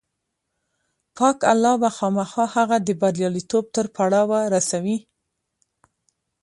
پاک 1.17 1.37
الله 1.53 1.73
به 1.81 1.89
خامخا 1.97 2.45
هغه 2.55 2.77
د 2.87 2.89
برياليتوب 3.01 3.65
تر 3.75 3.85
پړاوه 3.95 4.39
رسوي. 4.53 4.97